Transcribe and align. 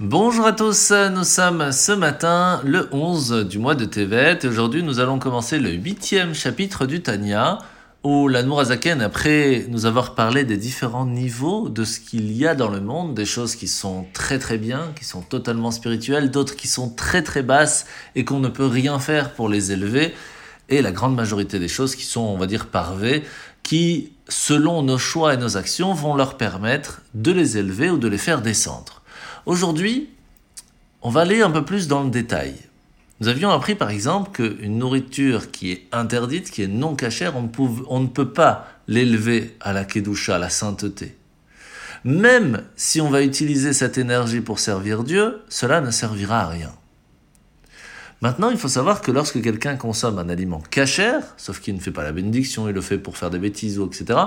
Bonjour 0.00 0.44
à 0.44 0.52
tous, 0.52 0.90
nous 1.12 1.22
sommes 1.22 1.70
ce 1.70 1.92
matin 1.92 2.60
le 2.64 2.88
11 2.90 3.46
du 3.48 3.60
mois 3.60 3.76
de 3.76 3.84
Tevet 3.84 4.40
et 4.42 4.48
aujourd'hui 4.48 4.82
nous 4.82 4.98
allons 4.98 5.20
commencer 5.20 5.60
le 5.60 5.70
huitième 5.70 6.34
chapitre 6.34 6.86
du 6.86 7.00
Tanya 7.00 7.60
où 8.02 8.26
l'Anmourazaken, 8.26 9.00
après 9.00 9.66
nous 9.68 9.86
avoir 9.86 10.16
parlé 10.16 10.42
des 10.42 10.56
différents 10.56 11.06
niveaux 11.06 11.68
de 11.68 11.84
ce 11.84 12.00
qu'il 12.00 12.32
y 12.32 12.44
a 12.44 12.56
dans 12.56 12.70
le 12.70 12.80
monde, 12.80 13.14
des 13.14 13.24
choses 13.24 13.54
qui 13.54 13.68
sont 13.68 14.04
très 14.12 14.40
très 14.40 14.58
bien, 14.58 14.90
qui 14.98 15.04
sont 15.04 15.22
totalement 15.22 15.70
spirituelles, 15.70 16.32
d'autres 16.32 16.56
qui 16.56 16.66
sont 16.66 16.90
très 16.90 17.22
très 17.22 17.44
basses 17.44 17.86
et 18.16 18.24
qu'on 18.24 18.40
ne 18.40 18.48
peut 18.48 18.66
rien 18.66 18.98
faire 18.98 19.32
pour 19.32 19.48
les 19.48 19.70
élever, 19.70 20.12
et 20.70 20.82
la 20.82 20.90
grande 20.90 21.14
majorité 21.14 21.60
des 21.60 21.68
choses 21.68 21.94
qui 21.94 22.04
sont, 22.04 22.22
on 22.22 22.36
va 22.36 22.46
dire, 22.46 22.66
parvées, 22.66 23.22
qui, 23.62 24.10
selon 24.28 24.82
nos 24.82 24.98
choix 24.98 25.34
et 25.34 25.36
nos 25.36 25.56
actions, 25.56 25.94
vont 25.94 26.16
leur 26.16 26.36
permettre 26.36 27.00
de 27.14 27.30
les 27.30 27.58
élever 27.58 27.90
ou 27.90 27.96
de 27.96 28.08
les 28.08 28.18
faire 28.18 28.42
descendre. 28.42 29.03
Aujourd'hui, 29.46 30.08
on 31.02 31.10
va 31.10 31.20
aller 31.20 31.42
un 31.42 31.50
peu 31.50 31.64
plus 31.64 31.86
dans 31.86 32.02
le 32.02 32.10
détail. 32.10 32.54
Nous 33.20 33.28
avions 33.28 33.50
appris 33.50 33.74
par 33.74 33.90
exemple 33.90 34.30
qu'une 34.32 34.78
nourriture 34.78 35.50
qui 35.50 35.70
est 35.70 35.86
interdite, 35.92 36.50
qui 36.50 36.62
est 36.62 36.68
non 36.68 36.96
cachère, 36.96 37.34
on, 37.36 38.00
ne 38.00 38.06
peut 38.06 38.32
pas 38.32 38.68
l'élever 38.88 39.56
à 39.60 39.72
la 39.72 39.84
kedusha, 39.84 40.36
à 40.36 40.38
la 40.38 40.48
sainteté. 40.48 41.16
Même 42.04 42.62
si 42.74 43.00
on 43.00 43.10
va 43.10 43.22
utiliser 43.22 43.72
cette 43.72 43.98
énergie 43.98 44.40
pour 44.40 44.58
servir 44.58 45.04
Dieu, 45.04 45.42
cela 45.48 45.80
ne 45.80 45.90
servira 45.90 46.40
à 46.40 46.48
rien. 46.48 46.72
Maintenant, 48.20 48.50
il 48.50 48.56
faut 48.56 48.68
savoir 48.68 49.02
que 49.02 49.10
lorsque 49.10 49.42
quelqu'un 49.42 49.76
consomme 49.76 50.18
un 50.18 50.28
aliment 50.30 50.62
cachère, 50.70 51.22
sauf 51.36 51.60
qu'il 51.60 51.74
ne 51.74 51.80
fait 51.80 51.90
pas 51.90 52.02
la 52.02 52.12
bénédiction, 52.12 52.68
il 52.68 52.74
le 52.74 52.80
fait 52.80 52.98
pour 52.98 53.18
faire 53.18 53.30
des 53.30 53.38
bêtises 53.38 53.78
ou 53.78 53.86
etc., 53.86 54.18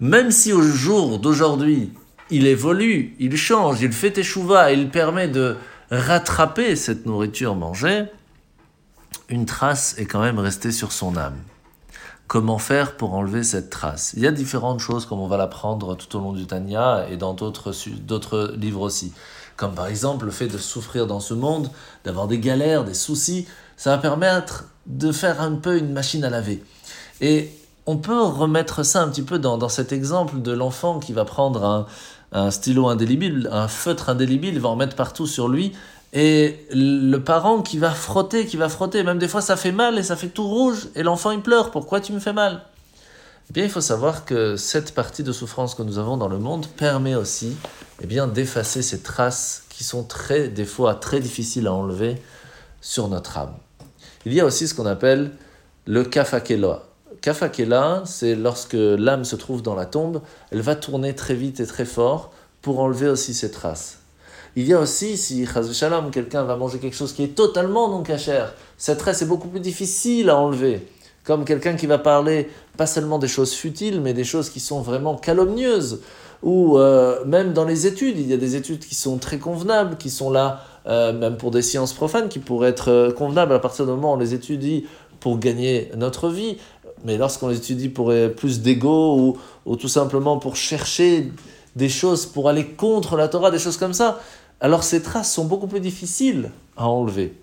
même 0.00 0.32
si 0.32 0.52
au 0.52 0.62
jour 0.62 1.20
d'aujourd'hui, 1.20 1.92
il 2.32 2.46
évolue, 2.46 3.14
il 3.20 3.36
change, 3.36 3.82
il 3.82 3.92
fait 3.92 4.16
échouva, 4.16 4.72
il 4.72 4.88
permet 4.88 5.28
de 5.28 5.56
rattraper 5.90 6.74
cette 6.76 7.04
nourriture 7.04 7.54
mangée, 7.54 8.06
une 9.28 9.44
trace 9.44 9.94
est 9.98 10.06
quand 10.06 10.22
même 10.22 10.38
restée 10.38 10.72
sur 10.72 10.92
son 10.92 11.16
âme. 11.16 11.36
Comment 12.26 12.58
faire 12.58 12.96
pour 12.96 13.12
enlever 13.12 13.42
cette 13.44 13.68
trace? 13.68 14.14
Il 14.16 14.22
y 14.22 14.26
a 14.26 14.32
différentes 14.32 14.80
choses 14.80 15.04
comme 15.04 15.20
on 15.20 15.28
va 15.28 15.36
l'apprendre 15.36 15.94
tout 15.94 16.16
au 16.16 16.20
long 16.20 16.32
du 16.32 16.46
Tanya 16.46 17.06
et 17.10 17.18
dans 17.18 17.34
d'autres 17.34 18.54
livres 18.56 18.80
aussi. 18.80 19.12
Comme 19.56 19.74
par 19.74 19.86
exemple 19.86 20.24
le 20.24 20.30
fait 20.30 20.48
de 20.48 20.56
souffrir 20.56 21.06
dans 21.06 21.20
ce 21.20 21.34
monde, 21.34 21.70
d'avoir 22.04 22.28
des 22.28 22.38
galères, 22.38 22.84
des 22.84 22.94
soucis, 22.94 23.46
ça 23.76 23.90
va 23.90 23.98
permettre 23.98 24.64
de 24.86 25.12
faire 25.12 25.42
un 25.42 25.56
peu 25.56 25.76
une 25.76 25.92
machine 25.92 26.24
à 26.24 26.30
laver. 26.30 26.64
Et 27.20 27.50
on 27.86 27.96
peut 27.96 28.22
remettre 28.22 28.82
ça 28.84 29.02
un 29.02 29.08
petit 29.08 29.22
peu 29.22 29.38
dans, 29.38 29.58
dans 29.58 29.68
cet 29.68 29.92
exemple 29.92 30.40
de 30.40 30.52
l'enfant 30.52 31.00
qui 31.00 31.12
va 31.12 31.24
prendre 31.24 31.64
un, 31.64 31.86
un 32.32 32.50
stylo 32.50 32.88
indélébile, 32.88 33.48
un 33.52 33.68
feutre 33.68 34.08
indélébile, 34.08 34.54
il 34.54 34.60
va 34.60 34.70
en 34.70 34.76
mettre 34.76 34.96
partout 34.96 35.26
sur 35.26 35.48
lui. 35.48 35.72
Et 36.14 36.66
le 36.70 37.16
parent 37.18 37.62
qui 37.62 37.78
va 37.78 37.90
frotter, 37.90 38.46
qui 38.46 38.58
va 38.58 38.68
frotter, 38.68 39.02
même 39.02 39.18
des 39.18 39.28
fois 39.28 39.40
ça 39.40 39.56
fait 39.56 39.72
mal 39.72 39.98
et 39.98 40.02
ça 40.02 40.14
fait 40.14 40.28
tout 40.28 40.46
rouge, 40.46 40.88
et 40.94 41.02
l'enfant 41.02 41.30
il 41.30 41.40
pleure, 41.40 41.70
pourquoi 41.70 42.00
tu 42.00 42.12
me 42.12 42.20
fais 42.20 42.34
mal? 42.34 42.62
Eh 43.48 43.52
bien 43.54 43.64
il 43.64 43.70
faut 43.70 43.80
savoir 43.80 44.24
que 44.24 44.56
cette 44.56 44.94
partie 44.94 45.22
de 45.22 45.32
souffrance 45.32 45.74
que 45.74 45.82
nous 45.82 45.98
avons 45.98 46.18
dans 46.18 46.28
le 46.28 46.38
monde 46.38 46.66
permet 46.76 47.14
aussi 47.14 47.56
eh 48.02 48.06
bien, 48.06 48.26
d'effacer 48.26 48.82
ces 48.82 49.00
traces 49.00 49.64
qui 49.70 49.84
sont 49.84 50.04
très, 50.04 50.48
des 50.48 50.66
fois 50.66 50.94
très 50.94 51.20
difficiles 51.20 51.66
à 51.66 51.72
enlever 51.72 52.20
sur 52.80 53.08
notre 53.08 53.38
âme. 53.38 53.54
Il 54.26 54.34
y 54.34 54.40
a 54.40 54.44
aussi 54.44 54.68
ce 54.68 54.74
qu'on 54.74 54.86
appelle 54.86 55.32
le 55.86 56.04
kafakela. 56.04 56.82
Kafakela, 57.22 58.02
c'est 58.04 58.34
lorsque 58.34 58.74
l'âme 58.74 59.24
se 59.24 59.36
trouve 59.36 59.62
dans 59.62 59.76
la 59.76 59.86
tombe, 59.86 60.20
elle 60.50 60.60
va 60.60 60.74
tourner 60.74 61.14
très 61.14 61.34
vite 61.34 61.60
et 61.60 61.66
très 61.66 61.84
fort 61.84 62.32
pour 62.60 62.80
enlever 62.80 63.08
aussi 63.08 63.32
ces 63.32 63.50
traces. 63.50 63.98
Il 64.56 64.66
y 64.66 64.74
a 64.74 64.80
aussi, 64.80 65.16
si 65.16 65.46
Shalom, 65.46 66.10
quelqu'un 66.10 66.42
va 66.42 66.56
manger 66.56 66.78
quelque 66.78 66.96
chose 66.96 67.12
qui 67.12 67.22
est 67.22 67.34
totalement 67.34 67.88
non 67.88 68.02
cachère, 68.02 68.52
cette 68.76 68.98
tresse 68.98 69.22
est 69.22 69.26
beaucoup 69.26 69.48
plus 69.48 69.60
difficile 69.60 70.28
à 70.28 70.36
enlever. 70.36 70.86
Comme 71.24 71.44
quelqu'un 71.44 71.74
qui 71.74 71.86
va 71.86 71.98
parler 71.98 72.50
pas 72.76 72.86
seulement 72.86 73.20
des 73.20 73.28
choses 73.28 73.52
futiles, 73.52 74.00
mais 74.00 74.12
des 74.12 74.24
choses 74.24 74.50
qui 74.50 74.58
sont 74.58 74.82
vraiment 74.82 75.16
calomnieuses. 75.16 76.00
Ou 76.42 76.76
euh, 76.76 77.24
même 77.24 77.52
dans 77.52 77.64
les 77.64 77.86
études, 77.86 78.18
il 78.18 78.26
y 78.26 78.32
a 78.32 78.36
des 78.36 78.56
études 78.56 78.80
qui 78.80 78.96
sont 78.96 79.18
très 79.18 79.38
convenables, 79.38 79.96
qui 79.96 80.10
sont 80.10 80.30
là, 80.30 80.64
euh, 80.86 81.12
même 81.12 81.36
pour 81.36 81.52
des 81.52 81.62
sciences 81.62 81.92
profanes, 81.92 82.28
qui 82.28 82.40
pourraient 82.40 82.70
être 82.70 82.90
euh, 82.90 83.12
convenables 83.12 83.52
à 83.52 83.60
partir 83.60 83.84
du 83.84 83.92
moment 83.92 84.10
où 84.10 84.16
on 84.16 84.18
les 84.18 84.34
étudie 84.34 84.86
pour 85.20 85.38
gagner 85.38 85.90
notre 85.96 86.28
vie. 86.28 86.58
Mais 87.04 87.16
lorsqu'on 87.16 87.48
les 87.48 87.56
étudie 87.56 87.88
pour 87.88 88.12
plus 88.36 88.60
d'ego 88.60 89.18
ou, 89.18 89.38
ou, 89.66 89.76
tout 89.76 89.88
simplement 89.88 90.38
pour 90.38 90.56
chercher 90.56 91.32
des 91.76 91.88
choses, 91.88 92.26
pour 92.26 92.48
aller 92.48 92.66
contre 92.66 93.16
la 93.16 93.28
Torah, 93.28 93.50
des 93.50 93.58
choses 93.58 93.76
comme 93.76 93.94
ça, 93.94 94.20
alors 94.60 94.84
ces 94.84 95.02
traces 95.02 95.32
sont 95.32 95.44
beaucoup 95.44 95.66
plus 95.66 95.80
difficiles 95.80 96.50
à 96.76 96.86
enlever. 96.86 97.34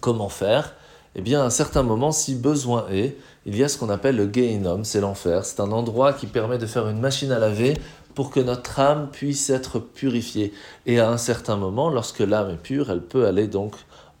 Comment 0.00 0.28
faire? 0.28 0.74
Eh 1.14 1.22
bien, 1.22 1.42
à 1.42 1.44
un 1.44 1.50
certain 1.50 1.84
moment, 1.84 2.10
si 2.10 2.34
besoin 2.34 2.86
est, 2.90 3.16
il 3.46 3.56
y 3.56 3.62
a 3.62 3.68
ce 3.68 3.78
qu'on 3.78 3.88
appelle 3.88 4.16
le 4.16 4.28
Gehinnom, 4.32 4.82
c'est 4.82 5.00
l'enfer. 5.00 5.44
C'est 5.44 5.60
un 5.60 5.70
endroit 5.70 6.12
qui 6.12 6.26
permet 6.26 6.58
de 6.58 6.66
faire 6.66 6.88
une 6.88 6.98
machine 6.98 7.30
à 7.30 7.38
laver 7.38 7.74
pour 8.14 8.30
que 8.30 8.40
notre 8.40 8.80
âme 8.80 9.08
puisse 9.12 9.50
être 9.50 9.78
purifiée. 9.78 10.52
Et 10.86 10.98
à 10.98 11.10
un 11.10 11.16
certain 11.18 11.56
moment, 11.56 11.90
lorsque 11.90 12.20
l'âme 12.20 12.50
est 12.50 12.62
pure, 12.62 12.90
elle 12.90 13.02
peut 13.02 13.26
aller 13.26 13.46
donc 13.46 13.74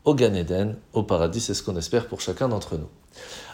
au 0.04 0.14
Gan 0.14 0.34
Eden, 0.34 0.76
au 0.92 1.02
paradis, 1.02 1.40
c'est 1.40 1.54
ce 1.54 1.62
qu'on 1.62 1.76
espère 1.76 2.06
pour 2.06 2.20
chacun 2.20 2.48
d'entre 2.48 2.76
nous. 2.76 2.88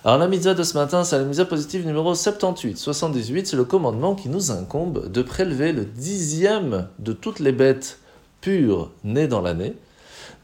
Alors 0.02 0.16
la 0.16 0.28
mitzvah 0.28 0.54
de 0.54 0.62
ce 0.62 0.74
matin, 0.74 1.04
c'est 1.04 1.18
la 1.18 1.24
mitzvah 1.24 1.44
positive 1.44 1.86
numéro 1.86 2.14
78. 2.14 2.78
78, 2.78 3.46
c'est 3.46 3.56
le 3.56 3.64
commandement 3.64 4.14
qui 4.14 4.30
nous 4.30 4.50
incombe 4.50 5.12
de 5.12 5.20
prélever 5.22 5.72
le 5.72 5.84
dixième 5.84 6.88
de 6.98 7.12
toutes 7.12 7.38
les 7.38 7.52
bêtes 7.52 7.98
pures 8.40 8.90
nées 9.04 9.28
dans 9.28 9.42
l'année, 9.42 9.74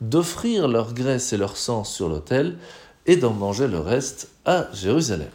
d'offrir 0.03 0.69
leur 0.69 0.93
graisse 0.93 1.33
et 1.33 1.39
leur 1.39 1.57
sang 1.57 1.85
sur 1.85 2.11
l'autel 2.11 2.59
et 3.07 3.17
d'en 3.17 3.33
manger 3.33 3.67
le 3.67 3.79
reste 3.79 4.29
à 4.45 4.67
Jérusalem. 4.75 5.31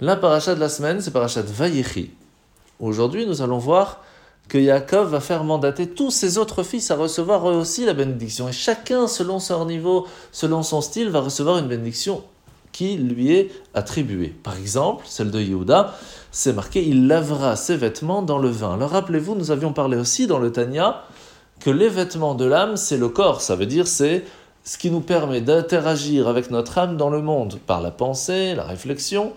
La 0.00 0.16
paracha 0.16 0.54
de 0.54 0.60
la 0.60 0.70
semaine, 0.70 1.02
c'est 1.02 1.10
parachat 1.10 1.42
Vayechi. 1.42 2.12
Aujourd'hui, 2.80 3.26
nous 3.26 3.42
allons 3.42 3.58
voir 3.58 4.02
que 4.48 4.58
Yaakov 4.58 5.10
va 5.10 5.20
faire 5.20 5.44
mandater 5.44 5.88
tous 5.88 6.10
ses 6.10 6.38
autres 6.38 6.62
fils 6.62 6.90
à 6.90 6.96
recevoir 6.96 7.48
eux 7.50 7.54
aussi 7.54 7.84
la 7.84 7.92
bénédiction. 7.92 8.48
Et 8.48 8.52
chacun, 8.52 9.06
selon 9.06 9.38
son 9.38 9.66
niveau, 9.66 10.06
selon 10.32 10.62
son 10.62 10.80
style, 10.80 11.10
va 11.10 11.20
recevoir 11.20 11.58
une 11.58 11.68
bénédiction 11.68 12.24
qui 12.74 12.96
lui 12.96 13.32
est 13.32 13.52
attribuée. 13.72 14.34
Par 14.42 14.56
exemple, 14.56 15.04
celle 15.08 15.30
de 15.30 15.40
Yehuda, 15.40 15.94
c'est 16.32 16.52
marqué 16.52 16.84
il 16.84 17.06
lavera 17.06 17.54
ses 17.54 17.76
vêtements 17.76 18.20
dans 18.20 18.38
le 18.38 18.48
vin. 18.48 18.74
Alors 18.74 18.90
rappelez-vous, 18.90 19.36
nous 19.36 19.52
avions 19.52 19.72
parlé 19.72 19.96
aussi 19.96 20.26
dans 20.26 20.40
le 20.40 20.50
Tanya 20.50 21.02
que 21.60 21.70
les 21.70 21.88
vêtements 21.88 22.34
de 22.34 22.44
l'âme, 22.44 22.76
c'est 22.76 22.96
le 22.96 23.08
corps. 23.08 23.40
Ça 23.42 23.54
veut 23.54 23.66
dire 23.66 23.86
c'est 23.86 24.24
ce 24.64 24.76
qui 24.76 24.90
nous 24.90 25.00
permet 25.00 25.40
d'interagir 25.40 26.26
avec 26.26 26.50
notre 26.50 26.76
âme 26.76 26.96
dans 26.96 27.10
le 27.10 27.22
monde 27.22 27.60
par 27.64 27.80
la 27.80 27.92
pensée, 27.92 28.56
la 28.56 28.64
réflexion, 28.64 29.34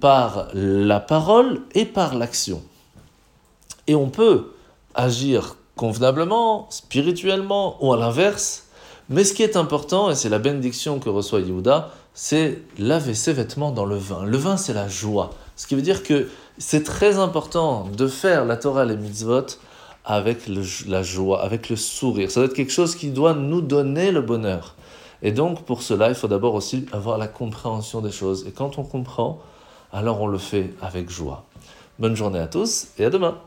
par 0.00 0.48
la 0.54 0.98
parole 0.98 1.60
et 1.74 1.84
par 1.84 2.14
l'action. 2.14 2.62
Et 3.86 3.94
on 3.94 4.08
peut 4.08 4.54
agir 4.94 5.56
convenablement, 5.76 6.68
spirituellement 6.70 7.76
ou 7.84 7.92
à 7.92 7.98
l'inverse, 7.98 8.64
mais 9.10 9.24
ce 9.24 9.34
qui 9.34 9.42
est 9.42 9.56
important, 9.56 10.10
et 10.10 10.14
c'est 10.14 10.28
la 10.30 10.38
bénédiction 10.38 11.00
que 11.00 11.10
reçoit 11.10 11.40
Yehuda, 11.40 11.90
c'est 12.20 12.62
laver 12.78 13.14
ses 13.14 13.32
vêtements 13.32 13.70
dans 13.70 13.84
le 13.84 13.94
vin. 13.94 14.24
Le 14.24 14.36
vin, 14.36 14.56
c'est 14.56 14.72
la 14.72 14.88
joie. 14.88 15.30
Ce 15.54 15.68
qui 15.68 15.76
veut 15.76 15.82
dire 15.82 16.02
que 16.02 16.26
c'est 16.58 16.82
très 16.82 17.16
important 17.16 17.86
de 17.96 18.08
faire 18.08 18.44
la 18.44 18.56
Torah 18.56 18.84
les 18.84 18.96
mitzvot 18.96 19.46
avec 20.04 20.48
la 20.48 21.04
joie, 21.04 21.40
avec 21.40 21.68
le 21.68 21.76
sourire. 21.76 22.28
Ça 22.32 22.40
doit 22.40 22.48
être 22.48 22.56
quelque 22.56 22.72
chose 22.72 22.96
qui 22.96 23.10
doit 23.10 23.34
nous 23.34 23.60
donner 23.60 24.10
le 24.10 24.20
bonheur. 24.20 24.74
Et 25.22 25.30
donc, 25.30 25.62
pour 25.62 25.80
cela, 25.80 26.08
il 26.08 26.16
faut 26.16 26.26
d'abord 26.26 26.54
aussi 26.54 26.86
avoir 26.90 27.18
la 27.18 27.28
compréhension 27.28 28.00
des 28.00 28.10
choses. 28.10 28.48
Et 28.48 28.50
quand 28.50 28.78
on 28.78 28.82
comprend, 28.82 29.38
alors 29.92 30.20
on 30.20 30.26
le 30.26 30.38
fait 30.38 30.74
avec 30.82 31.10
joie. 31.10 31.44
Bonne 32.00 32.16
journée 32.16 32.40
à 32.40 32.48
tous 32.48 32.88
et 32.98 33.04
à 33.04 33.10
demain. 33.10 33.38